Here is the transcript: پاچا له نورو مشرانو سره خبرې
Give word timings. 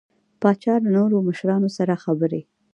پاچا 0.41 0.73
له 0.83 0.89
نورو 0.97 1.17
مشرانو 1.27 1.69
سره 1.77 1.93
خبرې 2.03 2.41